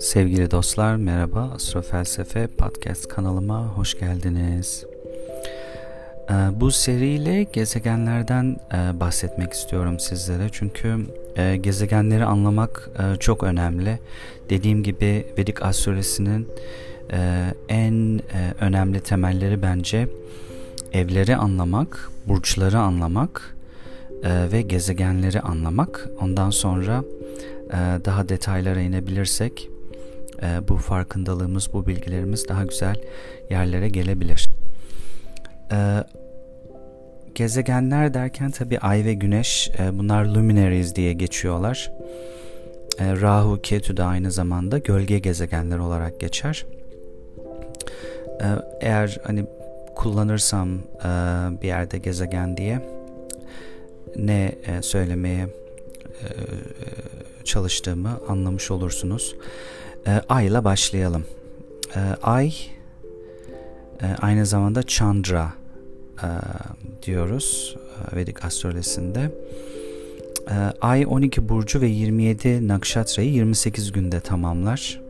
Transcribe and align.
Sevgili 0.00 0.50
dostlar 0.50 0.96
merhaba 0.96 1.50
Astrofelsefe 1.54 2.46
Podcast 2.46 3.08
kanalıma 3.08 3.66
hoş 3.68 3.98
geldiniz. 3.98 4.84
Ee, 6.30 6.34
bu 6.60 6.70
seriyle 6.70 7.42
gezegenlerden 7.42 8.56
e, 8.72 9.00
bahsetmek 9.00 9.52
istiyorum 9.52 10.00
sizlere 10.00 10.48
çünkü 10.52 10.96
e, 11.36 11.56
gezegenleri 11.56 12.24
anlamak 12.24 12.90
e, 12.98 13.16
çok 13.16 13.42
önemli. 13.42 13.98
Dediğim 14.50 14.82
gibi 14.82 15.26
Vedik 15.38 15.62
astrolojisinin 15.62 16.48
en 17.68 18.20
önemli 18.60 19.00
temelleri 19.00 19.62
bence 19.62 20.08
evleri 20.92 21.36
anlamak, 21.36 22.10
burçları 22.28 22.78
anlamak 22.78 23.53
ve 24.24 24.62
gezegenleri 24.62 25.40
anlamak. 25.40 26.08
Ondan 26.20 26.50
sonra 26.50 27.04
daha 28.04 28.28
detaylara 28.28 28.80
inebilirsek 28.80 29.68
e, 30.42 30.68
bu 30.68 30.76
farkındalığımız, 30.76 31.72
bu 31.72 31.86
bilgilerimiz 31.86 32.48
daha 32.48 32.64
güzel 32.64 32.96
yerlere 33.50 33.88
gelebilir. 33.88 34.48
E, 35.72 36.04
gezegenler 37.34 38.14
derken 38.14 38.50
tabi 38.50 38.78
Ay 38.78 39.04
ve 39.04 39.14
Güneş 39.14 39.70
e, 39.78 39.98
bunlar 39.98 40.24
luminaries 40.24 40.94
diye 40.94 41.12
geçiyorlar. 41.12 41.92
E, 42.98 43.20
Rahu, 43.20 43.62
Ketu 43.62 43.96
da 43.96 44.04
aynı 44.04 44.30
zamanda 44.30 44.78
gölge 44.78 45.18
gezegenler 45.18 45.78
olarak 45.78 46.20
geçer. 46.20 46.66
E, 48.40 48.46
eğer 48.80 49.18
hani 49.24 49.44
kullanırsam 49.94 50.68
e, 50.78 51.08
bir 51.62 51.66
yerde 51.66 51.98
gezegen 51.98 52.56
diye 52.56 52.80
ne 54.16 54.54
e, 54.66 54.82
söylemeye 54.82 55.42
e, 55.42 56.28
çalıştığımı 57.44 58.20
anlamış 58.28 58.70
olursunuz. 58.70 59.36
E, 60.06 60.20
ay 60.28 60.46
ile 60.46 60.64
başlayalım. 60.64 61.24
E, 61.96 62.00
ay 62.22 62.54
e, 64.02 64.06
aynı 64.20 64.46
zamanda 64.46 64.82
Chandra 64.82 65.52
e, 66.22 66.28
diyoruz 67.02 67.76
e, 68.12 68.16
Vedik 68.16 68.44
astrolojisinde. 68.44 69.30
E, 70.50 70.54
ay 70.80 71.06
12 71.08 71.48
burcu 71.48 71.80
ve 71.80 71.86
27 71.86 72.68
nakshatrayı 72.68 73.30
28 73.30 73.92
günde 73.92 74.20
tamamlar. 74.20 75.00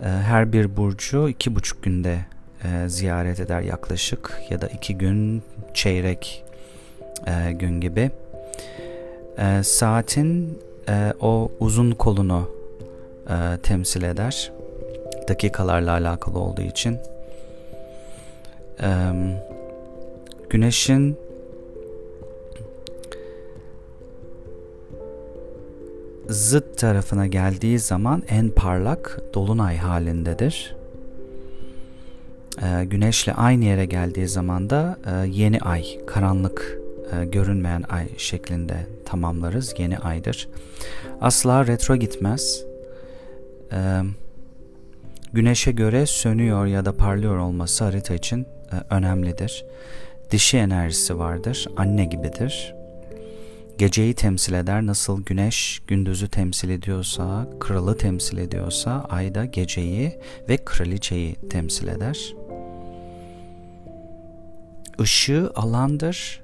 E, 0.00 0.06
her 0.08 0.52
bir 0.52 0.76
burcu 0.76 1.16
2,5 1.16 1.74
günde 1.82 2.18
e, 2.64 2.88
ziyaret 2.88 3.40
eder 3.40 3.60
yaklaşık 3.60 4.40
ya 4.50 4.60
da 4.60 4.68
2 4.68 4.98
gün 4.98 5.42
çeyrek 5.74 6.44
e, 7.26 7.52
gün 7.52 7.80
gibi. 7.80 8.10
E, 9.38 9.62
saatin 9.62 10.58
e, 10.88 11.12
o 11.20 11.50
uzun 11.60 11.90
kolunu 11.90 12.50
e, 13.28 13.56
temsil 13.62 14.02
eder. 14.02 14.52
Dakikalarla 15.28 15.92
alakalı 15.92 16.38
olduğu 16.38 16.62
için. 16.62 16.98
E, 18.82 18.88
güneşin 20.50 21.16
zıt 26.28 26.78
tarafına 26.78 27.26
geldiği 27.26 27.78
zaman 27.78 28.22
en 28.28 28.48
parlak 28.48 29.20
dolunay 29.34 29.76
halindedir. 29.76 30.76
E, 32.62 32.84
güneşle 32.84 33.34
aynı 33.34 33.64
yere 33.64 33.84
geldiği 33.84 34.28
zaman 34.28 34.70
da 34.70 34.98
e, 35.06 35.28
yeni 35.28 35.60
ay, 35.60 35.84
karanlık 36.06 36.83
e, 37.20 37.24
görünmeyen 37.24 37.84
ay 37.88 38.08
şeklinde 38.18 38.86
tamamlarız. 39.04 39.74
Yeni 39.78 39.98
aydır. 39.98 40.48
Asla 41.20 41.66
retro 41.66 41.96
gitmez 41.96 42.64
e, 43.72 44.00
güneşe 45.32 45.72
göre 45.72 46.06
sönüyor 46.06 46.66
ya 46.66 46.84
da 46.84 46.96
parlıyor 46.96 47.36
olması 47.36 47.84
harita 47.84 48.14
için 48.14 48.40
e, 48.40 48.94
önemlidir. 48.94 49.64
Dişi 50.30 50.56
enerjisi 50.56 51.18
vardır, 51.18 51.68
anne 51.76 52.04
gibidir. 52.04 52.74
Geceyi 53.78 54.14
temsil 54.14 54.52
eder. 54.52 54.86
Nasıl 54.86 55.24
güneş 55.24 55.82
gündüzü 55.86 56.28
temsil 56.28 56.68
ediyorsa, 56.68 57.48
kralı 57.60 57.98
temsil 57.98 58.38
ediyorsa, 58.38 59.06
ay 59.10 59.34
da 59.34 59.44
geceyi 59.44 60.18
ve 60.48 60.56
kraliçeyi 60.56 61.34
temsil 61.34 61.88
eder. 61.88 62.34
Işığı 64.98 65.52
alandır. 65.54 66.43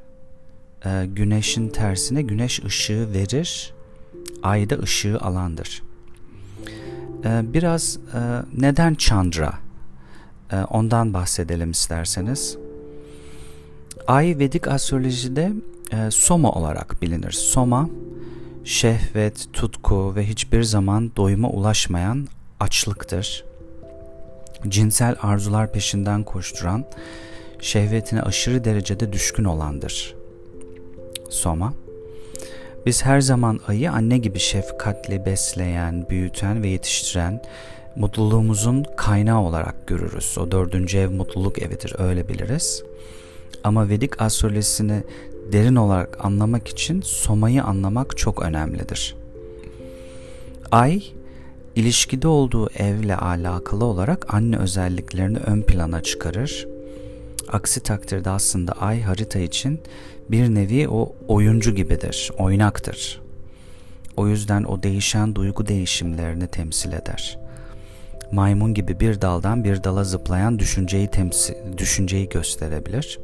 Ee, 0.87 1.07
güneşin 1.07 1.69
tersine 1.69 2.23
güneş 2.23 2.65
ışığı 2.65 3.09
verir. 3.15 3.75
Ay 4.43 4.71
da 4.71 4.79
ışığı 4.79 5.19
alandır. 5.21 5.83
Ee, 7.25 7.43
biraz 7.45 7.99
e, 8.15 8.19
neden 8.57 8.95
Chandra? 8.95 9.53
Ee, 10.53 10.57
ondan 10.57 11.15
bahsedelim 11.15 11.71
isterseniz. 11.71 12.59
Ay 14.07 14.39
Vedik 14.39 14.69
astrolojide 14.69 15.53
e, 15.93 16.11
Soma 16.11 16.51
olarak 16.51 17.03
bilinir. 17.03 17.33
Soma, 17.33 17.89
şehvet, 18.65 19.53
tutku 19.53 20.17
ve 20.17 20.27
hiçbir 20.27 20.63
zaman 20.63 21.13
doyuma 21.17 21.51
ulaşmayan 21.51 22.29
açlıktır. 22.61 23.45
Cinsel 24.69 25.17
arzular 25.23 25.73
peşinden 25.73 26.25
koşturan, 26.25 26.85
şehvetine 27.61 28.23
aşırı 28.23 28.65
derecede 28.65 29.13
düşkün 29.13 29.45
olandır. 29.45 30.20
Soma. 31.31 31.75
Biz 32.87 33.05
her 33.05 33.21
zaman 33.21 33.61
ayı 33.69 33.93
anne 33.93 34.19
gibi 34.19 34.39
şefkatli 34.39 35.27
besleyen, 35.27 36.07
büyüten 36.11 36.63
ve 36.63 36.69
yetiştiren, 36.69 37.43
mutluluğumuzun 37.97 38.85
kaynağı 38.97 39.41
olarak 39.41 39.87
görürüz. 39.87 40.39
O 40.39 40.51
dördüncü 40.51 40.99
ev 40.99 41.11
mutluluk 41.11 41.63
evidir, 41.63 41.95
öyle 41.99 42.29
biliriz. 42.29 42.83
Ama 43.65 43.89
Vedik 43.89 44.23
astrolojisini 44.23 45.03
derin 45.53 45.77
olarak 45.77 46.25
anlamak 46.25 46.69
için 46.69 47.01
Soma'yı 47.01 47.63
anlamak 47.63 48.17
çok 48.17 48.43
önemlidir. 48.43 49.17
Ay, 50.73 51.03
ilişkide 51.77 52.29
olduğu 52.29 52.71
evle 52.71 53.17
alakalı 53.17 53.85
olarak 53.85 54.35
anne 54.35 54.57
özelliklerini 54.57 55.39
ön 55.39 55.63
plana 55.63 56.03
çıkarır. 56.03 56.69
Aksi 57.49 57.81
takdirde 57.81 58.31
aslında 58.31 58.73
ay 58.73 59.03
harita 59.03 59.39
için 59.39 59.81
bir 60.31 60.55
nevi 60.55 60.89
o 60.89 61.13
oyuncu 61.29 61.75
gibidir, 61.75 62.31
oynaktır. 62.39 63.21
O 64.17 64.29
yüzden 64.29 64.65
o 64.65 64.83
değişen 64.83 65.35
duygu 65.35 65.67
değişimlerini 65.67 66.47
temsil 66.47 66.93
eder. 66.93 67.39
Maymun 68.33 68.75
gibi 68.75 69.01
bir 69.01 69.21
daldan 69.21 69.65
bir 69.65 69.85
dala 69.85 70.05
zıplayan 70.05 70.59
düşünceyi 70.59 71.09
temsil, 71.09 71.55
düşünceyi 71.79 72.29
gösterebilir. 72.29 73.19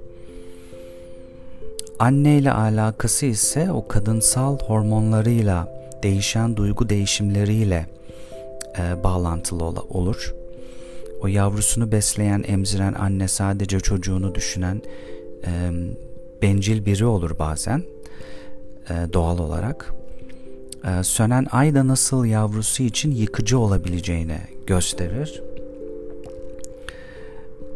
Anne 1.99 2.39
ile 2.39 2.53
alakası 2.53 3.27
ise 3.27 3.73
o 3.73 3.89
kadınsal 3.89 4.59
hormonlarıyla, 4.59 5.69
değişen 6.03 6.57
duygu 6.57 6.89
değişimleriyle 6.89 7.87
e, 8.79 9.05
bağlantılı 9.05 9.65
olur. 9.65 10.35
O 11.21 11.27
yavrusunu 11.27 11.93
besleyen, 11.93 12.45
emziren 12.47 12.95
anne 12.95 13.29
sadece 13.29 13.81
çocuğunu 13.81 14.35
düşünen, 14.35 14.83
e, 15.47 15.71
bencil 16.43 16.87
biri 16.87 17.05
olur 17.05 17.39
bazen 17.39 17.83
e, 18.91 19.13
doğal 19.13 19.39
olarak. 19.39 19.95
E, 20.85 21.03
sönen 21.03 21.47
ay 21.53 21.75
da 21.75 21.87
nasıl 21.87 22.25
yavrusu 22.25 22.83
için 22.83 23.11
yıkıcı 23.11 23.59
olabileceğini 23.59 24.39
gösterir. 24.67 25.43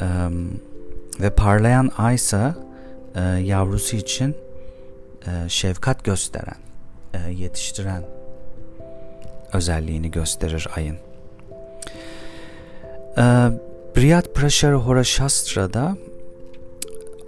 E, 0.01 0.07
ve 1.21 1.31
parlayan 1.31 1.91
aysa 1.99 2.55
e, 3.15 3.21
yavrusu 3.21 3.97
için 3.97 4.37
şefkat 5.49 6.05
gösteren, 6.05 6.57
yetiştiren 7.31 8.03
özelliğini 9.53 10.11
gösterir 10.11 10.69
ayın. 10.77 10.97
E, 13.17 13.23
Briyat 13.97 14.35
Prashara 14.35 14.77
Horashastra'da 14.77 15.97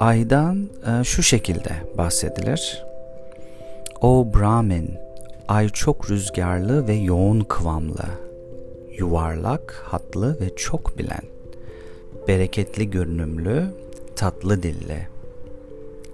Aydan 0.03 0.69
e, 0.87 1.05
şu 1.05 1.23
şekilde 1.23 1.71
bahsedilir. 1.99 2.85
O 4.01 4.35
Brahmin, 4.35 4.95
ay 5.49 5.69
çok 5.69 6.11
rüzgarlı 6.11 6.89
ve 6.89 6.95
yoğun 6.95 7.41
kıvamlı, 7.41 8.05
yuvarlak, 8.99 9.83
hatlı 9.87 10.41
ve 10.41 10.57
çok 10.57 10.99
bilen, 10.99 11.23
bereketli 12.29 12.91
görünümlü, 12.91 13.65
tatlı 14.17 14.63
dilli, 14.63 15.07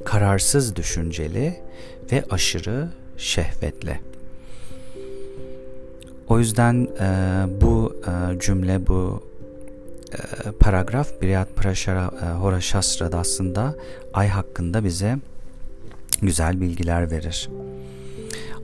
kararsız 0.05 0.77
düşünceli 0.77 1.57
ve 2.13 2.25
aşırı 2.31 2.89
şehvetli. 3.17 4.01
O 6.29 6.39
yüzden 6.39 6.89
e, 7.01 7.11
bu 7.61 7.97
e, 8.07 8.41
cümle, 8.41 8.87
bu 8.87 9.28
paragraf 10.61 11.23
Briyat 11.23 11.57
Prashara 11.57 12.11
e, 12.23 12.27
Hora 12.27 12.61
Shastra'da 12.61 13.19
aslında 13.19 13.75
ay 14.15 14.29
hakkında 14.29 14.85
bize 14.85 15.17
güzel 16.23 16.61
bilgiler 16.61 17.11
verir. 17.11 17.51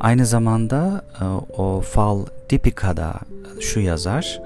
Aynı 0.01 0.27
zamanda 0.27 1.05
e, 1.21 1.25
o 1.61 1.81
fal 1.81 2.27
Dipika'da 2.51 3.15
şu 3.61 3.81
yazar, 3.81 4.41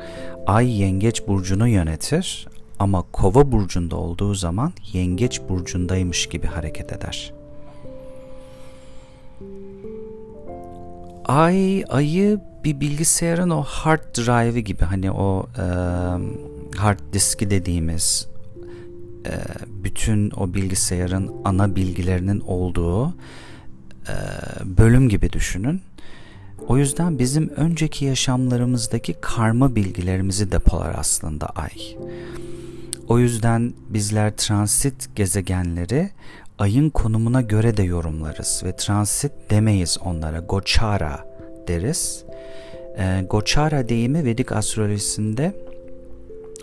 Ay 0.49 0.81
yengeç 0.81 1.27
burcunu 1.27 1.69
yönetir 1.69 2.49
ama 2.79 3.05
kova 3.12 3.53
burcunda 3.53 3.97
olduğu 3.97 4.35
zaman 4.35 4.73
yengeç 4.93 5.41
burcundaymış 5.49 6.27
gibi 6.27 6.47
hareket 6.47 6.93
eder. 6.93 7.33
Ay, 11.25 11.85
ayı 11.89 12.41
bir 12.65 12.81
bilgisayarın 12.81 13.50
o 13.50 13.62
hard 13.62 14.17
drive'i 14.17 14.65
gibi 14.65 14.85
hani 14.85 15.12
o 15.12 15.47
e, 15.59 15.65
hard 16.79 16.99
diski 17.13 17.51
dediğimiz 17.51 18.29
e, 19.27 19.33
bütün 19.85 20.31
o 20.31 20.55
bilgisayarın 20.55 21.33
ana 21.45 21.77
bilgilerinin 21.77 22.41
olduğu 22.41 23.09
e, 23.09 24.15
bölüm 24.65 25.09
gibi 25.09 25.33
düşünün. 25.33 25.83
O 26.69 26.77
yüzden 26.79 27.19
bizim 27.19 27.49
önceki 27.49 28.05
yaşamlarımızdaki 28.05 29.15
karma 29.21 29.75
bilgilerimizi 29.75 30.53
depolar 30.53 30.95
aslında 30.99 31.47
ay. 31.47 31.71
O 33.09 33.19
yüzden 33.19 33.73
bizler 33.89 34.37
transit 34.37 35.17
gezegenleri 35.17 36.11
ayın 36.59 36.91
konumuna 36.91 37.43
göre 37.43 37.77
de 37.77 37.83
yorumlarız 37.83 38.63
ve 38.65 38.77
transit 38.77 39.33
demeyiz 39.51 39.99
onlara. 40.05 40.39
Gochara 40.39 41.25
deriz. 41.69 42.25
E, 42.99 43.25
Gochara 43.31 43.89
deyimi 43.89 44.25
Vedik 44.25 44.53
astrolojisinde 44.53 45.55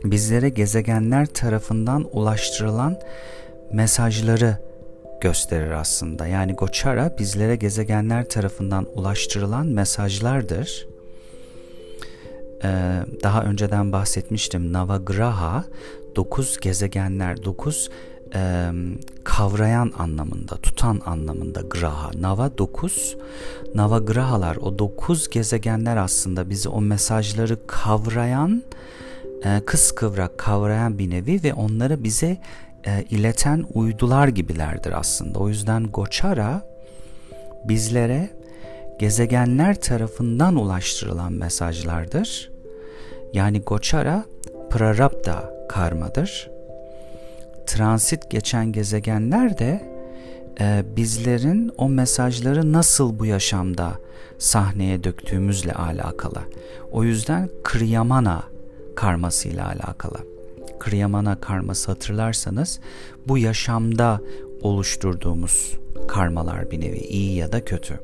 bizlere 0.03 0.49
gezegenler 0.49 1.25
tarafından 1.25 2.05
ulaştırılan 2.11 2.97
mesajları 3.73 4.57
gösterir 5.21 5.71
aslında. 5.71 6.27
Yani 6.27 6.53
Gochara 6.53 7.15
bizlere 7.19 7.55
gezegenler 7.55 8.29
tarafından 8.29 8.87
ulaştırılan 8.95 9.67
mesajlardır. 9.67 10.87
Ee, 12.63 12.67
daha 13.23 13.43
önceden 13.43 13.91
bahsetmiştim. 13.91 14.73
Navagraha 14.73 15.65
dokuz 16.15 16.59
gezegenler, 16.59 17.43
dokuz 17.43 17.89
e, 18.35 18.69
kavrayan 19.23 19.91
anlamında, 19.97 20.55
tutan 20.55 21.01
anlamında 21.05 21.61
graha. 21.61 22.11
Nava 22.21 22.57
dokuz, 22.57 23.17
navagrahalar 23.75 24.55
o 24.55 24.79
dokuz 24.79 25.29
gezegenler 25.29 25.97
aslında 25.97 26.49
bizi 26.49 26.69
o 26.69 26.81
mesajları 26.81 27.67
kavrayan, 27.67 28.63
e, 28.71 29.04
kıskıvrak 29.65 30.37
kavrayan 30.37 30.99
bir 30.99 31.09
nevi 31.09 31.43
ve 31.43 31.53
onları 31.53 32.03
bize 32.03 32.37
e, 32.87 33.03
ileten 33.09 33.65
uydular 33.73 34.27
gibilerdir 34.27 34.99
aslında. 34.99 35.39
O 35.39 35.49
yüzden 35.49 35.83
Goçara 35.83 36.61
bizlere 37.67 38.29
gezegenler 38.99 39.81
tarafından 39.81 40.55
ulaştırılan 40.55 41.33
mesajlardır. 41.33 42.51
Yani 43.33 43.61
Goçara 43.61 44.25
Prarabdha 44.69 45.53
karmadır. 45.69 46.49
Transit 47.65 48.29
geçen 48.29 48.71
gezegenler 48.71 49.57
de 49.57 49.95
e, 50.59 50.83
bizlerin 50.95 51.71
o 51.77 51.89
mesajları 51.89 52.73
nasıl 52.73 53.19
bu 53.19 53.25
yaşamda 53.25 53.93
sahneye 54.37 55.03
döktüğümüzle 55.03 55.73
alakalı. 55.73 56.41
O 56.91 57.03
yüzden 57.03 57.49
Kriyamana 57.63 58.54
karmasıyla 58.95 59.67
alakalı. 59.67 60.17
Kriyamana 60.79 61.41
karması 61.41 61.91
hatırlarsanız 61.91 62.79
bu 63.27 63.37
yaşamda 63.37 64.21
oluşturduğumuz 64.61 65.71
karmalar 66.07 66.71
bir 66.71 66.81
nevi 66.81 66.97
iyi 66.97 67.35
ya 67.35 67.51
da 67.51 67.65
kötü. 67.65 67.99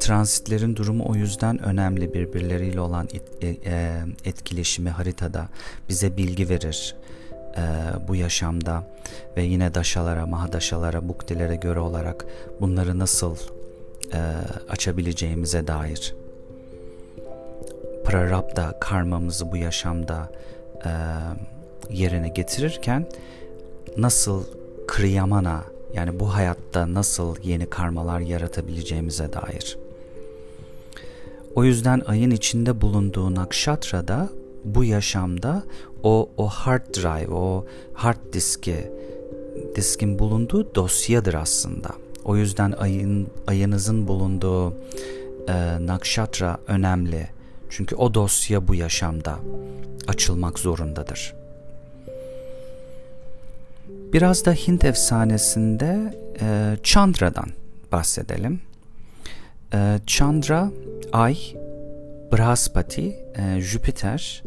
Transitlerin 0.00 0.76
durumu 0.76 1.08
o 1.08 1.14
yüzden 1.14 1.62
önemli 1.62 2.14
birbirleriyle 2.14 2.80
olan 2.80 3.08
e, 3.42 3.46
e, 3.46 4.00
etkileşimi 4.24 4.90
haritada 4.90 5.48
bize 5.88 6.16
bilgi 6.16 6.48
verir 6.48 6.96
e, 7.56 7.62
bu 8.08 8.16
yaşamda 8.16 8.90
ve 9.36 9.42
yine 9.42 9.74
daşalara, 9.74 10.26
mahadaşalara, 10.26 11.08
buktilere 11.08 11.56
göre 11.56 11.80
olarak 11.80 12.26
bunları 12.60 12.98
nasıl 12.98 13.36
açabileceğimize 14.68 15.66
dair 15.66 16.14
prarabda 18.08 18.78
karmamızı 18.80 19.52
bu 19.52 19.56
yaşamda 19.56 20.30
e, 20.84 20.90
yerine 21.90 22.28
getirirken 22.28 23.06
nasıl 23.96 24.44
kriyamana 24.86 25.64
yani 25.94 26.20
bu 26.20 26.34
hayatta 26.34 26.94
nasıl 26.94 27.36
yeni 27.42 27.70
karmalar 27.70 28.20
yaratabileceğimize 28.20 29.32
dair. 29.32 29.78
O 31.54 31.64
yüzden 31.64 32.02
ayın 32.06 32.30
içinde 32.30 32.80
bulunduğu 32.80 33.34
Nakshatra'da 33.34 34.28
bu 34.64 34.84
yaşamda 34.84 35.62
o 36.02 36.30
o 36.36 36.46
hard 36.46 36.94
drive, 36.94 37.34
o 37.34 37.66
hard 37.94 38.32
diski 38.32 38.92
diskin 39.76 40.18
bulunduğu 40.18 40.74
dosyadır 40.74 41.34
aslında. 41.34 41.88
O 42.24 42.36
yüzden 42.36 42.72
ayın 42.72 43.28
ayınızın 43.46 44.08
bulunduğu 44.08 44.74
e, 45.48 45.86
nakşatra 45.86 46.58
önemli. 46.66 47.37
Çünkü 47.70 47.94
o 47.96 48.14
dosya 48.14 48.68
bu 48.68 48.74
yaşamda 48.74 49.38
açılmak 50.08 50.58
zorundadır. 50.58 51.34
Biraz 53.88 54.44
da 54.44 54.52
Hint 54.52 54.84
efsanesinde 54.84 56.18
e, 56.40 56.76
Chandra'dan 56.82 57.48
bahsedelim. 57.92 58.60
E, 59.74 59.98
Chandra, 60.06 60.70
Ay, 61.12 61.38
Brahaspati, 62.32 63.16
e, 63.36 63.60
Jüpiter 63.60 64.42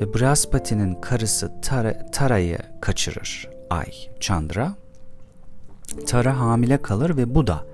ve 0.00 0.14
Brahaspati'nin 0.14 0.94
karısı 0.94 1.52
Tara, 1.62 2.10
Tara'yı 2.10 2.58
kaçırır 2.80 3.48
Ay, 3.70 3.92
Chandra. 4.20 4.74
Tara 6.06 6.38
hamile 6.38 6.82
kalır 6.82 7.16
ve 7.16 7.34
bu 7.34 7.46
da 7.46 7.64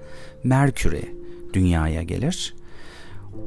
Merkür'e 0.44 1.02
dünyaya 1.52 2.02
gelir 2.02 2.54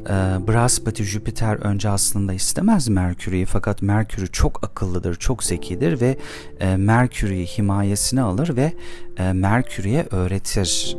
e, 0.05 0.13
Brahaspati 0.47 1.03
Jüpiter 1.03 1.55
önce 1.55 1.89
aslında 1.89 2.33
istemez 2.33 2.87
Merkür'ü 2.87 3.45
fakat 3.45 3.81
Merkür'ü 3.81 4.31
çok 4.31 4.63
akıllıdır, 4.63 5.15
çok 5.15 5.43
zekidir 5.43 6.01
ve 6.01 6.17
e, 6.59 6.77
Merkür'ü 6.77 7.35
himayesine 7.35 8.21
alır 8.21 8.55
ve 8.55 8.73
e, 9.17 9.33
Merkür'e 9.33 10.07
öğretir. 10.11 10.97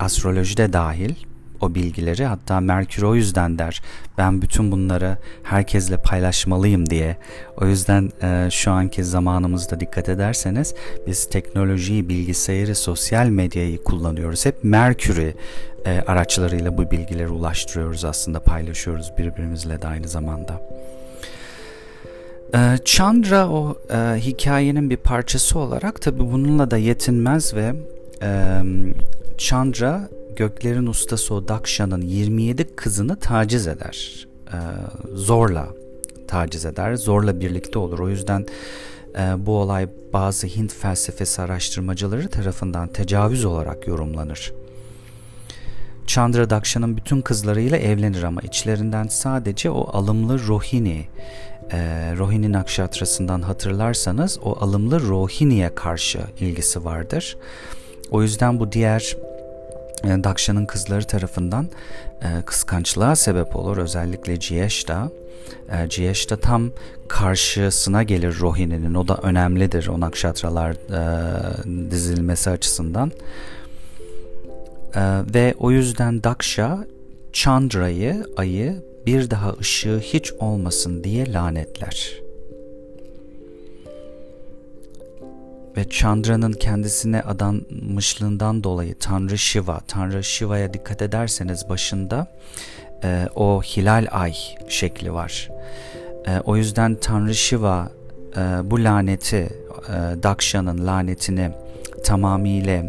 Astrolojide 0.00 0.72
dahil 0.72 1.14
o 1.60 1.74
bilgileri 1.74 2.24
hatta 2.24 2.60
Merkür 2.60 3.02
o 3.02 3.14
yüzden 3.14 3.58
der 3.58 3.82
ben 4.18 4.42
bütün 4.42 4.72
bunları 4.72 5.16
herkesle 5.42 5.96
paylaşmalıyım 5.96 6.90
diye. 6.90 7.16
O 7.56 7.66
yüzden 7.66 8.10
e, 8.22 8.48
şu 8.50 8.70
anki 8.70 9.04
zamanımızda 9.04 9.80
dikkat 9.80 10.08
ederseniz 10.08 10.74
biz 11.06 11.28
teknolojiyi, 11.28 12.08
bilgisayarı, 12.08 12.74
sosyal 12.74 13.26
medyayı 13.26 13.84
kullanıyoruz. 13.84 14.46
Hep 14.46 14.64
Merkür'ü 14.64 15.34
e, 15.86 16.00
araçlarıyla 16.06 16.78
bu 16.78 16.90
bilgileri 16.90 17.28
ulaştırıyoruz 17.28 18.04
aslında 18.04 18.40
paylaşıyoruz 18.40 19.12
birbirimizle 19.18 19.82
de 19.82 19.86
aynı 19.86 20.08
zamanda. 20.08 20.60
E, 22.54 22.78
Chandra 22.84 23.48
o 23.48 23.76
e, 23.90 23.96
hikayenin 24.20 24.90
bir 24.90 24.96
parçası 24.96 25.58
olarak 25.58 26.02
tabi 26.02 26.18
bununla 26.18 26.70
da 26.70 26.76
yetinmez 26.76 27.54
ve 27.54 27.74
e, 28.22 28.60
Chandra 29.38 30.08
göklerin 30.38 30.86
ustası 30.86 31.34
o 31.34 31.48
Daksha'nın 31.48 32.02
27 32.02 32.76
kızını 32.76 33.16
taciz 33.16 33.66
eder. 33.66 34.26
E, 34.46 34.58
zorla 35.14 35.68
taciz 36.28 36.64
eder, 36.64 36.94
zorla 36.94 37.40
birlikte 37.40 37.78
olur. 37.78 37.98
O 37.98 38.08
yüzden 38.08 38.46
e, 39.18 39.46
bu 39.46 39.58
olay 39.58 39.88
bazı 40.12 40.46
Hint 40.46 40.72
felsefesi 40.72 41.42
araştırmacıları 41.42 42.28
tarafından 42.28 42.88
tecavüz 42.88 43.44
olarak 43.44 43.86
yorumlanır. 43.86 44.52
Chandra 46.06 46.50
Daksha'nın 46.50 46.96
bütün 46.96 47.20
kızlarıyla 47.20 47.78
evlenir 47.78 48.22
ama 48.22 48.40
içlerinden 48.40 49.08
sadece 49.08 49.70
o 49.70 49.96
alımlı 49.96 50.46
Rohini, 50.46 51.06
e, 51.70 51.78
Rohini 52.16 52.52
Nakshatrası'ndan 52.52 53.42
hatırlarsanız 53.42 54.38
o 54.42 54.58
alımlı 54.60 55.00
Rohini'ye 55.00 55.74
karşı 55.74 56.20
ilgisi 56.40 56.84
vardır. 56.84 57.36
O 58.10 58.22
yüzden 58.22 58.60
bu 58.60 58.72
diğer 58.72 59.16
Daksha'nın 60.04 60.66
kızları 60.66 61.04
tarafından 61.04 61.68
e, 62.22 62.42
kıskançlığa 62.46 63.16
sebep 63.16 63.56
olur. 63.56 63.76
Özellikle 63.76 64.40
Jiyeshta. 64.40 65.10
E, 65.72 65.90
Jiyeshta 65.90 66.36
tam 66.36 66.70
karşısına 67.08 68.02
gelir 68.02 68.38
Rohini'nin. 68.40 68.94
O 68.94 69.08
da 69.08 69.16
önemlidir 69.16 69.86
o 69.86 70.00
nakşatralar 70.00 70.70
e, 70.70 71.90
dizilmesi 71.90 72.50
açısından. 72.50 73.12
E, 74.94 75.02
ve 75.34 75.54
o 75.58 75.70
yüzden 75.70 76.22
Daksha 76.24 76.78
Chandra'yı, 77.32 78.26
ayı 78.36 78.82
bir 79.06 79.30
daha 79.30 79.52
ışığı 79.52 79.98
hiç 79.98 80.32
olmasın 80.32 81.04
diye 81.04 81.32
lanetler. 81.32 82.27
Ve 85.78 85.88
Chandra'nın 85.88 86.52
kendisine 86.52 87.22
adanmışlığından 87.22 88.64
dolayı 88.64 88.94
Tanrı 88.98 89.38
Shiva, 89.38 89.80
Tanrı 89.88 90.24
Shiva'ya 90.24 90.74
dikkat 90.74 91.02
ederseniz 91.02 91.68
başında 91.68 92.26
e, 93.04 93.28
o 93.34 93.62
hilal 93.62 94.06
ay 94.10 94.34
şekli 94.68 95.12
var. 95.12 95.48
E, 96.26 96.40
o 96.40 96.56
yüzden 96.56 96.94
Tanrı 96.94 97.34
Shiva 97.34 97.88
e, 98.36 98.40
bu 98.70 98.84
laneti, 98.84 99.36
e, 99.36 100.22
Daksha'nın 100.22 100.86
lanetini 100.86 101.50
tamamıyla 102.04 102.82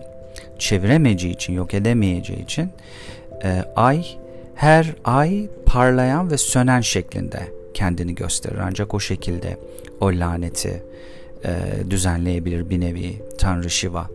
çeviremeyeceği 0.60 1.34
için, 1.34 1.53
yok 1.53 1.74
edemeyeceği 1.74 2.43
için 2.43 2.69
e, 3.43 3.63
ay 3.75 4.05
her 4.55 4.96
ay 5.05 5.50
parlayan 5.65 6.31
ve 6.31 6.38
sönen 6.38 6.81
şeklinde 6.81 7.39
kendini 7.74 8.15
gösterir. 8.15 8.60
Ancak 8.63 8.93
o 8.93 9.00
şekilde 9.00 9.58
o 10.00 10.08
laneti 10.08 10.84
e, 11.43 11.84
düzenleyebilir 11.89 12.69
bir 12.69 12.81
nevi 12.81 13.22
Tanrı 13.38 13.69
Shiva. 13.69 14.08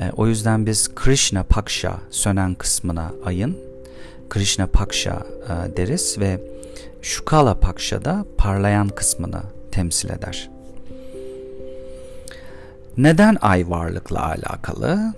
E, 0.00 0.10
o 0.16 0.26
yüzden 0.26 0.66
biz 0.66 0.94
Krishna 0.94 1.42
Paksha 1.42 1.98
sönen 2.10 2.54
kısmına 2.54 3.12
ayın 3.24 3.58
Krishna 4.30 4.66
Paksha 4.66 5.22
e, 5.48 5.76
deriz 5.76 6.16
ve 6.18 6.40
Shukala 7.02 7.54
Paksha 7.54 8.04
da 8.04 8.24
parlayan 8.38 8.88
kısmını 8.88 9.42
temsil 9.72 10.10
eder. 10.10 10.50
Neden 12.96 13.36
ay 13.40 13.70
varlıkla 13.70 14.26
alakalı? 14.26 15.14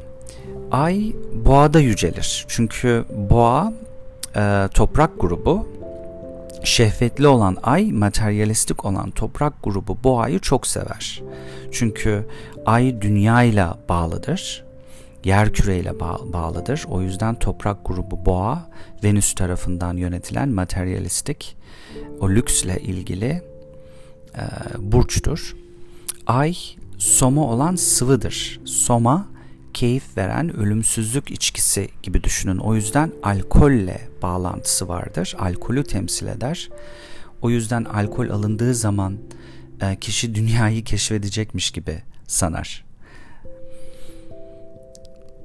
Ay 0.70 1.12
boğada 1.44 1.80
yücelir. 1.80 2.44
Çünkü 2.48 3.04
boğa 3.10 3.72
e, 4.36 4.68
toprak 4.74 5.20
grubu 5.20 5.68
şehvetli 6.66 7.26
olan 7.26 7.56
ay, 7.62 7.92
materyalistik 7.92 8.84
olan 8.84 9.10
toprak 9.10 9.62
grubu 9.62 9.98
boğayı 10.04 10.38
çok 10.38 10.66
sever. 10.66 11.22
Çünkü 11.72 12.26
ay 12.66 13.00
dünyayla 13.00 13.78
bağlıdır. 13.88 14.64
Yer 15.24 15.52
küreyle 15.52 16.00
bağ- 16.00 16.32
bağlıdır. 16.32 16.84
O 16.88 17.02
yüzden 17.02 17.34
toprak 17.38 17.78
grubu 17.84 18.26
boğa 18.26 18.70
Venüs 19.04 19.34
tarafından 19.34 19.96
yönetilen 19.96 20.48
materyalistik 20.48 21.56
o 22.20 22.30
lüksle 22.30 22.80
ilgili 22.80 23.42
e, 24.34 24.42
burçtur. 24.78 25.56
Ay 26.26 26.56
soma 26.98 27.44
olan 27.44 27.76
sıvıdır. 27.76 28.60
Soma 28.64 29.26
keyif 29.76 30.16
veren 30.16 30.56
ölümsüzlük 30.56 31.30
içkisi 31.30 31.88
gibi 32.02 32.24
düşünün. 32.24 32.58
O 32.58 32.74
yüzden 32.74 33.12
alkolle 33.22 34.00
bağlantısı 34.22 34.88
vardır. 34.88 35.36
Alkolü 35.38 35.84
temsil 35.84 36.26
eder. 36.26 36.70
O 37.42 37.50
yüzden 37.50 37.84
alkol 37.84 38.30
alındığı 38.30 38.74
zaman 38.74 39.18
e, 39.82 39.96
kişi 39.96 40.34
dünyayı 40.34 40.84
keşfedecekmiş 40.84 41.70
gibi 41.70 42.02
sanar. 42.26 42.84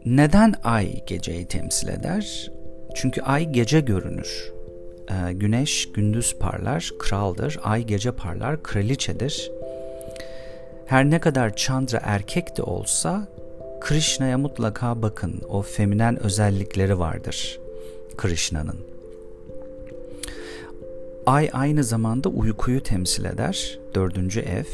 Neden 0.05 0.53
ay 0.63 1.05
geceyi 1.05 1.47
temsil 1.47 1.87
eder? 1.87 2.51
Çünkü 2.95 3.21
ay 3.21 3.51
gece 3.51 3.79
görünür. 3.79 4.51
E, 5.09 5.33
güneş 5.33 5.91
gündüz 5.91 6.39
parlar, 6.39 6.89
kraldır. 6.99 7.59
Ay 7.63 7.83
gece 7.83 8.11
parlar, 8.11 8.63
kraliçedir. 8.63 9.51
Her 10.85 11.09
ne 11.09 11.19
kadar 11.19 11.55
Chandra 11.55 11.99
erkek 12.03 12.57
de 12.57 12.63
olsa 12.63 13.27
Krishna'ya 13.81 14.37
mutlaka 14.37 15.01
bakın. 15.01 15.41
O 15.49 15.61
feminen 15.61 16.23
özellikleri 16.23 16.99
vardır 16.99 17.59
Krishna'nın. 18.17 18.75
Ay 21.25 21.49
aynı 21.53 21.83
zamanda 21.83 22.29
uykuyu 22.29 22.83
temsil 22.83 23.25
eder. 23.25 23.79
Dördüncü 23.95 24.39
ev. 24.39 24.65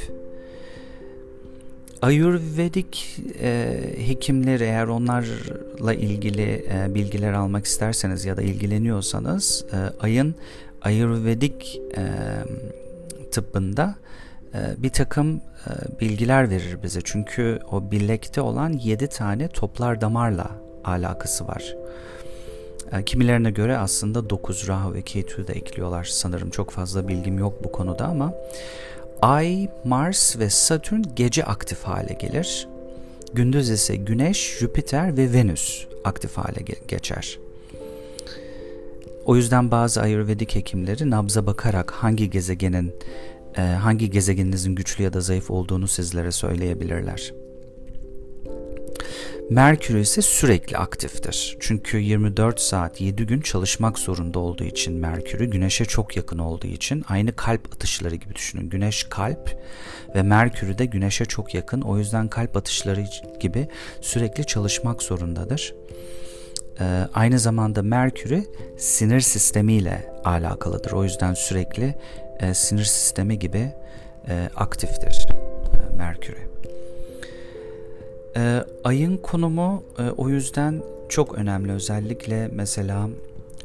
Ayurvedik 2.01 3.19
e, 3.41 3.79
hekimleri 3.97 4.63
eğer 4.63 4.87
onlarla 4.87 5.93
ilgili 5.93 6.65
e, 6.71 6.95
bilgiler 6.95 7.33
almak 7.33 7.65
isterseniz 7.65 8.25
ya 8.25 8.37
da 8.37 8.41
ilgileniyorsanız 8.41 9.65
e, 9.73 9.77
ayın 9.99 10.35
Ayurvedik 10.81 11.81
e, 11.97 12.03
tıbbında 13.31 13.95
bir 14.77 14.89
takım 14.89 15.41
e, 15.67 15.99
bilgiler 15.99 16.49
verir 16.49 16.83
bize. 16.83 16.99
Çünkü 17.03 17.59
o 17.71 17.91
bilekte 17.91 18.41
olan 18.41 18.73
yedi 18.73 19.07
tane 19.07 19.47
toplar 19.47 20.01
damarla 20.01 20.51
alakası 20.83 21.47
var. 21.47 21.75
E, 22.91 23.03
kimilerine 23.05 23.51
göre 23.51 23.77
aslında 23.77 24.29
9 24.29 24.67
Rahu 24.67 24.93
ve 24.93 25.01
Ketu'yu 25.01 25.47
da 25.47 25.53
ekliyorlar 25.53 26.03
sanırım. 26.03 26.49
Çok 26.49 26.71
fazla 26.71 27.07
bilgim 27.07 27.39
yok 27.39 27.63
bu 27.63 27.71
konuda 27.71 28.05
ama 28.05 28.33
Ay, 29.21 29.69
Mars 29.83 30.39
ve 30.39 30.49
Satürn 30.49 31.01
gece 31.15 31.43
aktif 31.43 31.83
hale 31.83 32.13
gelir. 32.13 32.67
Gündüz 33.33 33.69
ise 33.69 33.95
Güneş, 33.95 34.57
Jüpiter 34.59 35.17
ve 35.17 35.33
Venüs 35.33 35.85
aktif 36.03 36.37
hale 36.37 36.61
geçer. 36.87 37.39
O 39.25 39.35
yüzden 39.35 39.71
bazı 39.71 40.01
Ayurvedik 40.01 40.55
hekimleri 40.55 41.09
nabza 41.09 41.45
bakarak 41.45 41.91
hangi 41.91 42.29
gezegenin 42.29 42.93
hangi 43.55 44.09
gezegeninizin 44.09 44.75
güçlü 44.75 45.03
ya 45.03 45.13
da 45.13 45.21
zayıf 45.21 45.51
olduğunu 45.51 45.87
sizlere 45.87 46.31
söyleyebilirler. 46.31 47.33
Merkür 49.49 49.97
ise 49.97 50.21
sürekli 50.21 50.77
aktiftir. 50.77 51.57
Çünkü 51.59 51.97
24 51.97 52.59
saat 52.59 53.01
7 53.01 53.25
gün 53.25 53.41
çalışmak 53.41 53.99
zorunda 53.99 54.39
olduğu 54.39 54.63
için 54.63 54.93
Merkür'ü 54.93 55.45
Güneş'e 55.45 55.85
çok 55.85 56.17
yakın 56.17 56.37
olduğu 56.37 56.67
için 56.67 57.03
aynı 57.07 57.35
kalp 57.35 57.73
atışları 57.73 58.15
gibi 58.15 58.35
düşünün. 58.35 58.69
Güneş 58.69 59.03
kalp 59.03 59.61
ve 60.15 60.23
Merkür'ü 60.23 60.77
de 60.77 60.85
Güneş'e 60.85 61.25
çok 61.25 61.53
yakın. 61.53 61.81
O 61.81 61.97
yüzden 61.97 62.27
kalp 62.27 62.57
atışları 62.57 63.05
gibi 63.39 63.67
sürekli 64.01 64.45
çalışmak 64.45 65.03
zorundadır. 65.03 65.73
Ee, 66.79 67.07
aynı 67.13 67.39
zamanda 67.39 67.81
Merkür'ü 67.81 68.43
sinir 68.77 69.21
sistemiyle 69.21 70.13
alakalıdır. 70.23 70.91
O 70.91 71.03
yüzden 71.03 71.33
sürekli 71.33 71.95
e, 72.39 72.53
sinir 72.53 72.83
sistemi 72.83 73.39
gibi 73.39 73.71
e, 74.27 74.49
aktiftir 74.55 75.25
e, 75.29 75.95
Merkür'ü. 75.97 76.47
E, 78.35 78.63
ayın 78.83 79.17
konumu 79.17 79.83
e, 79.99 80.01
o 80.01 80.29
yüzden 80.29 80.81
çok 81.09 81.35
önemli. 81.35 81.71
Özellikle 81.71 82.49
mesela 82.53 83.09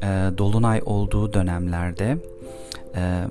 e, 0.01 0.05
dolunay 0.37 0.81
olduğu 0.85 1.33
dönemlerde 1.33 2.17
e, 2.95 3.23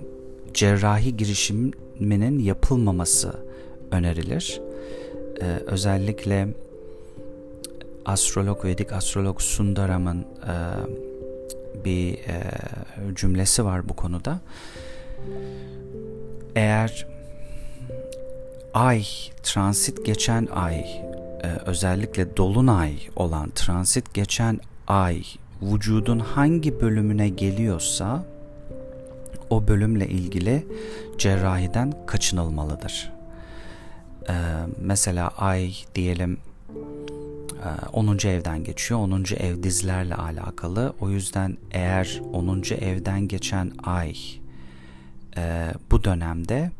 cerrahi 0.54 1.16
girişiminin 1.16 2.38
yapılmaması 2.38 3.32
önerilir. 3.90 4.60
E, 5.40 5.44
özellikle 5.66 6.48
astrolog 8.04 8.64
Vedik 8.64 8.92
astrolog 8.92 9.40
Sundaram'ın 9.40 10.20
e, 10.20 10.54
bir 11.84 12.14
e, 12.14 12.42
cümlesi 13.14 13.64
var 13.64 13.88
bu 13.88 13.96
konuda. 13.96 14.40
Eğer 16.56 17.06
ay 18.74 19.04
transit 19.42 20.06
geçen 20.06 20.48
ay 20.54 20.80
e, 21.42 21.48
özellikle 21.66 22.36
dolunay 22.36 22.98
olan 23.16 23.50
transit 23.50 24.14
geçen 24.14 24.60
ay 24.86 25.22
vücudun 25.62 26.18
hangi 26.18 26.80
bölümüne 26.80 27.28
geliyorsa 27.28 28.24
o 29.50 29.68
bölümle 29.68 30.08
ilgili 30.08 30.66
cerrahiden 31.18 31.92
kaçınılmalıdır. 32.06 33.12
Ee, 34.28 34.32
mesela 34.80 35.28
ay 35.28 35.72
diyelim 35.94 36.38
10. 37.92 38.18
E, 38.24 38.28
evden 38.28 38.64
geçiyor. 38.64 39.00
10. 39.00 39.24
ev 39.36 39.62
dizlerle 39.62 40.14
alakalı. 40.14 40.92
O 41.00 41.10
yüzden 41.10 41.56
eğer 41.70 42.20
10. 42.32 42.62
evden 42.80 43.28
geçen 43.28 43.72
ay 43.84 44.14
e, 45.36 45.72
bu 45.90 46.04
dönemde 46.04 46.70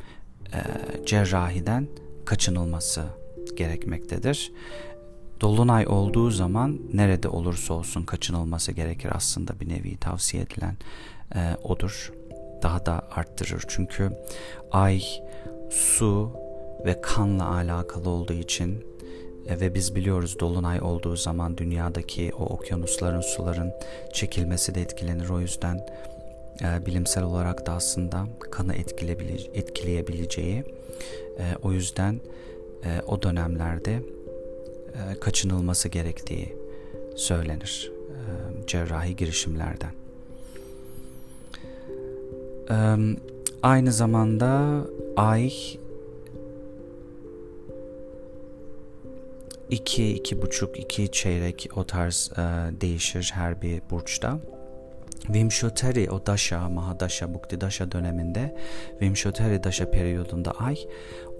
e, 0.53 0.61
cerrahiden 1.07 1.89
kaçınılması 2.25 3.05
gerekmektedir. 3.57 4.53
Dolunay 5.41 5.87
olduğu 5.87 6.31
zaman 6.31 6.81
nerede 6.93 7.29
olursa 7.29 7.75
olsun 7.75 8.03
kaçınılması 8.03 8.73
gerekir 8.73 9.11
aslında 9.15 9.61
bir 9.61 9.69
nevi 9.69 9.97
tavsiye 9.97 10.43
edilen 10.43 10.77
e, 11.35 11.57
odur. 11.63 12.13
Daha 12.63 12.87
da 12.87 13.09
arttırır 13.11 13.65
çünkü 13.69 14.13
ay 14.71 15.03
su 15.71 16.33
ve 16.85 17.01
kanla 17.01 17.55
alakalı 17.55 18.09
olduğu 18.09 18.33
için 18.33 18.85
e, 19.47 19.61
ve 19.61 19.75
biz 19.75 19.95
biliyoruz 19.95 20.37
dolunay 20.41 20.81
olduğu 20.81 21.17
zaman 21.17 21.59
dünyadaki 21.59 22.33
o 22.39 22.45
okyanusların 22.45 23.21
suların 23.21 23.73
çekilmesi 24.13 24.75
de 24.75 24.83
etkilenir 24.83 25.29
o 25.29 25.41
yüzden 25.41 25.87
e, 26.63 26.87
bilimsel 26.87 27.25
olarak 27.25 27.67
da 27.67 27.73
aslında 27.73 28.27
kanı 28.51 28.75
etkileyebileceği 29.55 30.65
e, 31.39 31.45
o 31.63 31.73
yüzden 31.73 32.21
e, 32.85 33.03
o 33.07 33.23
dönemlerde 33.23 33.93
e, 33.93 35.21
kaçınılması 35.21 35.89
gerektiği 35.89 36.57
söylenir 37.17 37.93
e, 38.11 38.67
cerrahi 38.67 39.17
girişimlerden. 39.17 39.93
E, 42.71 42.77
aynı 43.63 43.93
zamanda 43.93 44.81
ay 45.17 45.53
2, 49.71 50.13
iki 50.15 50.43
buçuk, 50.43 50.79
iki 50.81 51.13
çeyrek 51.13 51.69
o 51.77 51.85
tarz 51.85 52.31
e, 52.33 52.41
değişir 52.81 53.31
her 53.35 53.63
bir 53.63 53.83
burçta. 53.91 54.41
Vimshoteri 55.29 56.11
o 56.11 56.27
Dasha, 56.27 56.69
Mahadasha, 56.69 57.35
Bukti 57.35 57.61
Dasha 57.61 57.93
döneminde 57.93 58.55
Vimshoteri 59.01 59.65
Dasha 59.65 59.91
periyodunda 59.91 60.51
ay 60.51 60.77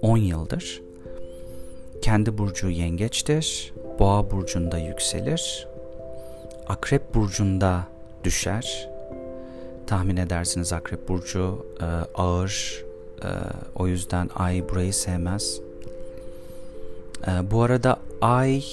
10 0.01 0.17
yıldır. 0.17 0.81
Kendi 2.01 2.37
burcu 2.37 2.69
yengeçtir. 2.69 3.73
Boğa 3.99 4.31
burcunda 4.31 4.77
yükselir. 4.77 5.67
Akrep 6.67 7.13
burcunda 7.13 7.83
düşer. 8.23 8.89
Tahmin 9.87 10.17
edersiniz 10.17 10.73
Akrep 10.73 11.07
burcu 11.07 11.65
e, 11.81 11.85
ağır. 12.15 12.83
E, 13.23 13.29
o 13.75 13.87
yüzden 13.87 14.29
ay 14.35 14.69
burayı 14.69 14.93
sevmez. 14.93 15.59
E, 17.27 17.51
bu 17.51 17.61
arada 17.61 17.97
ay 18.21 18.63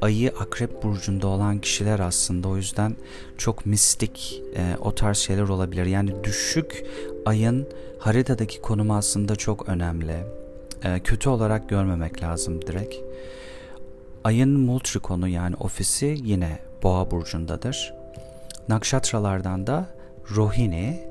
ayı 0.00 0.32
akrep 0.40 0.82
burcunda 0.82 1.26
olan 1.26 1.58
kişiler 1.58 2.00
aslında 2.00 2.48
o 2.48 2.56
yüzden 2.56 2.96
çok 3.38 3.66
mistik 3.66 4.42
e, 4.56 4.76
o 4.80 4.94
tarz 4.94 5.18
şeyler 5.18 5.48
olabilir. 5.48 5.86
Yani 5.86 6.24
düşük 6.24 6.84
ayın 7.26 7.68
haritadaki 7.98 8.60
konumu 8.60 8.96
aslında 8.96 9.36
çok 9.36 9.68
önemli. 9.68 10.16
E, 10.84 11.00
kötü 11.00 11.28
olarak 11.28 11.68
görmemek 11.68 12.22
lazım 12.22 12.62
direkt. 12.62 12.94
Ayın 14.24 14.60
multrikonu 14.60 15.28
yani 15.28 15.54
ofisi 15.60 16.16
yine 16.22 16.58
boğa 16.82 17.10
burcundadır. 17.10 17.94
Nakşatralardan 18.68 19.66
da 19.66 19.86
Rohini 20.36 21.08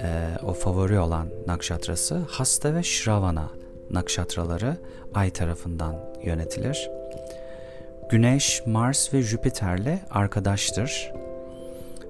e, 0.00 0.28
o 0.42 0.52
favori 0.52 0.98
olan 0.98 1.28
nakşatrası 1.46 2.22
Hasta 2.28 2.74
ve 2.74 2.82
Shravana 2.82 3.48
nakşatraları 3.90 4.76
ay 5.14 5.30
tarafından 5.30 5.96
yönetilir. 6.24 6.97
Güneş, 8.10 8.62
Mars 8.66 9.14
ve 9.14 9.22
Jüpiter'le 9.22 9.98
arkadaştır. 10.10 11.12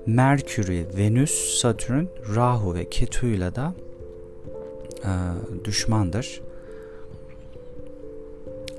Merkür'ü, 0.07 0.87
Venüs, 0.97 1.61
Satürn, 1.61 2.05
Rahu 2.35 2.75
ve 2.75 2.91
Ketu'yla 2.91 3.55
da 3.55 3.75
e, 5.05 5.11
düşmandır. 5.65 6.41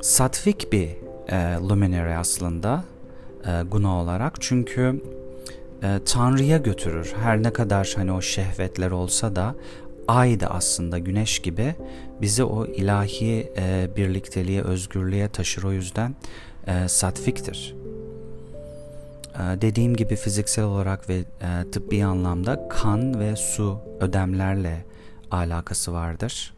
Satvik 0.02 0.72
bir 0.72 0.90
e, 1.30 1.56
luminary 1.70 2.16
aslında 2.16 2.84
e, 3.46 3.64
guna 3.72 4.02
olarak 4.02 4.42
çünkü 4.42 5.02
e, 5.84 6.00
Tanrı'ya 6.06 6.58
götürür. 6.58 7.14
Her 7.24 7.44
ne 7.44 7.54
kadar 7.54 7.94
hani 7.96 8.12
o 8.12 8.22
şehvetler 8.22 8.92
olsa 8.92 9.36
da 9.36 9.56
ay 10.08 10.40
da 10.40 10.48
aslında 10.48 10.98
güneş 11.00 11.40
gibi 11.40 11.76
bizi 12.22 12.44
o 12.44 12.66
ilahi 12.66 13.52
e, 13.58 13.90
birlikteliğe, 13.96 14.62
özgürlüğe 14.62 15.28
taşır. 15.28 15.64
O 15.64 15.72
yüzden 15.72 16.16
e, 16.70 16.88
satfiktir. 16.88 17.76
E, 19.36 19.62
dediğim 19.62 19.96
gibi 19.96 20.16
fiziksel 20.16 20.66
olarak 20.66 21.10
ve 21.10 21.16
e, 21.16 21.72
tıbbi 21.72 22.06
anlamda 22.06 22.68
kan 22.70 23.20
ve 23.20 23.36
su 23.36 23.80
ödemlerle 24.00 24.86
alakası 25.32 25.94
vardır. 25.94 26.54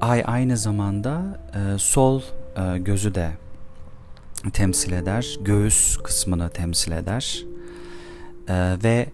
Ay 0.00 0.22
aynı 0.26 0.56
zamanda 0.56 1.40
e, 1.54 1.78
sol 1.78 2.22
e, 2.56 2.78
gözü 2.78 3.14
de 3.14 3.30
temsil 4.52 4.92
eder, 4.92 5.38
göğüs 5.40 5.96
kısmını 5.96 6.50
temsil 6.50 6.92
eder 6.92 7.44
e, 8.48 8.76
ve 8.84 9.06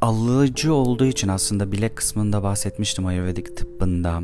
alıcı 0.00 0.74
olduğu 0.74 1.06
için 1.06 1.28
aslında 1.28 1.72
bilek 1.72 1.96
kısmında 1.96 2.42
bahsetmiştim 2.42 3.06
Ayurvedik 3.06 3.56
tıbbında 3.56 4.22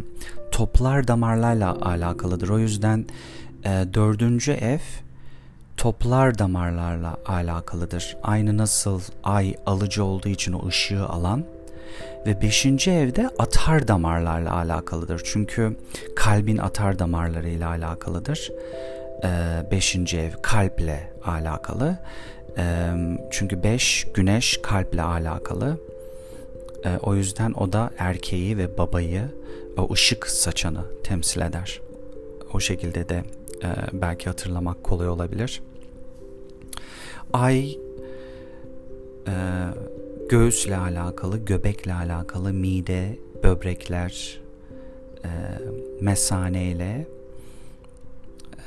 toplar 0.50 1.08
damarlarla 1.08 1.76
alakalıdır. 1.80 2.48
O 2.48 2.58
yüzden 2.58 3.06
e, 3.64 3.84
dördüncü 3.94 4.52
ev 4.52 4.78
toplar 5.76 6.38
damarlarla 6.38 7.16
alakalıdır. 7.26 8.16
Aynı 8.22 8.56
nasıl 8.58 9.00
ay 9.24 9.54
alıcı 9.66 10.04
olduğu 10.04 10.28
için 10.28 10.52
o 10.52 10.66
ışığı 10.68 11.06
alan 11.06 11.44
ve 12.26 12.42
beşinci 12.42 12.90
evde 12.90 13.30
atar 13.38 13.88
damarlarla 13.88 14.54
alakalıdır. 14.54 15.22
Çünkü 15.24 15.76
kalbin 16.16 16.58
atar 16.58 16.98
damarlarıyla 16.98 17.68
alakalıdır. 17.68 18.50
Ee, 19.24 19.70
beşinci 19.70 20.18
ev 20.18 20.32
kalple 20.42 21.12
alakalı. 21.24 21.98
Çünkü 23.30 23.62
beş 23.62 24.06
güneş 24.14 24.60
kalple 24.62 25.02
alakalı. 25.02 25.78
Ee, 26.84 26.98
o 27.02 27.14
yüzden 27.14 27.52
o 27.52 27.72
da 27.72 27.90
erkeği 27.98 28.58
ve 28.58 28.78
babayı, 28.78 29.22
o 29.76 29.92
ışık 29.92 30.26
saçanı 30.26 30.84
temsil 31.04 31.40
eder. 31.40 31.80
O 32.52 32.60
şekilde 32.60 33.08
de 33.08 33.24
e, 33.62 33.68
belki 33.92 34.24
hatırlamak 34.26 34.84
kolay 34.84 35.08
olabilir. 35.08 35.62
Ay 37.32 37.78
e, 39.26 39.34
göğüsle 40.28 40.76
alakalı, 40.76 41.38
göbekle 41.38 41.94
alakalı, 41.94 42.52
mide, 42.52 43.18
böbrekler, 43.42 44.40
e, 45.24 45.28
mesane 46.00 46.64
ile 46.64 47.06
e, 48.56 48.66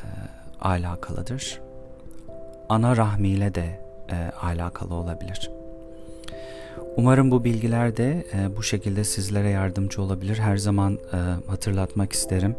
alakalıdır. 0.61 1.66
Ana 2.69 2.97
rahmiyle 2.97 3.55
de 3.55 3.79
e, 4.11 4.15
alakalı 4.41 4.93
olabilir. 4.93 5.51
Umarım 6.97 7.31
bu 7.31 7.43
bilgiler 7.43 7.97
de 7.97 8.25
e, 8.33 8.55
bu 8.57 8.63
şekilde 8.63 9.03
sizlere 9.03 9.49
yardımcı 9.49 10.01
olabilir. 10.01 10.37
Her 10.39 10.57
zaman 10.57 10.93
e, 11.13 11.17
hatırlatmak 11.49 12.13
isterim. 12.13 12.55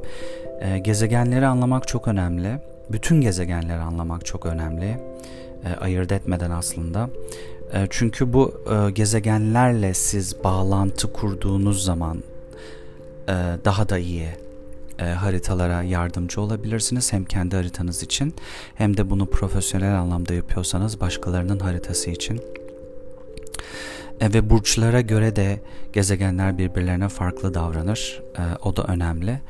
E, 0.61 0.79
gezegenleri 0.79 1.47
anlamak 1.47 1.89
çok 1.89 2.09
önemli. 2.09 2.59
Bütün 2.91 3.21
gezegenleri 3.21 3.81
anlamak 3.81 4.27
çok 4.27 4.47
önemli. 4.47 5.01
E, 5.65 5.77
ayırt 5.81 6.13
etmeden 6.13 6.51
aslında. 6.51 7.11
E, 7.73 7.87
çünkü 7.91 8.33
bu 8.33 8.63
e, 8.71 8.91
gezegenlerle 8.91 9.95
siz 9.95 10.45
bağlantı 10.45 11.13
kurduğunuz 11.13 11.85
zaman 11.85 12.23
e, 13.29 13.35
daha 13.65 13.89
da 13.89 13.99
iyi 13.99 14.29
e, 14.99 15.05
haritalara 15.05 15.83
yardımcı 15.83 16.41
olabilirsiniz. 16.41 17.13
Hem 17.13 17.25
kendi 17.25 17.57
haritanız 17.57 18.03
için 18.03 18.35
hem 18.75 18.97
de 18.97 19.11
bunu 19.11 19.31
profesyonel 19.31 19.99
anlamda 19.99 20.35
yapıyorsanız 20.35 21.01
başkalarının 21.01 21.59
haritası 21.59 22.11
için. 22.11 22.41
E, 24.21 24.33
ve 24.33 24.51
burçlara 24.51 25.01
göre 25.01 25.37
de 25.37 25.61
gezegenler 25.93 26.59
birbirlerine 26.59 27.09
farklı 27.09 27.55
davranır. 27.55 28.23
E, 28.39 28.43
o 28.63 28.77
da 28.77 28.83
önemli. 28.83 29.41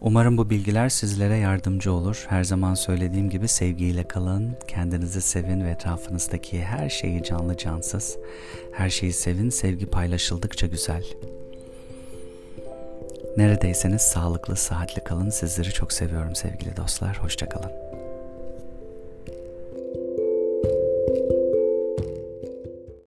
Umarım 0.00 0.38
bu 0.38 0.50
bilgiler 0.50 0.88
sizlere 0.88 1.36
yardımcı 1.36 1.92
olur. 1.92 2.24
Her 2.28 2.44
zaman 2.44 2.74
söylediğim 2.74 3.30
gibi 3.30 3.48
sevgiyle 3.48 4.08
kalın, 4.08 4.56
kendinizi 4.68 5.20
sevin 5.20 5.64
ve 5.64 5.70
etrafınızdaki 5.70 6.64
her 6.64 6.88
şeyi 6.88 7.22
canlı 7.22 7.56
cansız. 7.56 8.16
Her 8.72 8.90
şeyi 8.90 9.12
sevin, 9.12 9.50
sevgi 9.50 9.86
paylaşıldıkça 9.86 10.66
güzel. 10.66 11.04
Neredeyseniz 13.36 14.02
sağlıklı, 14.02 14.56
sıhhatli 14.56 15.00
kalın. 15.00 15.30
Sizleri 15.30 15.72
çok 15.72 15.92
seviyorum 15.92 16.34
sevgili 16.34 16.76
dostlar. 16.76 17.22
Hoşçakalın. 17.22 17.91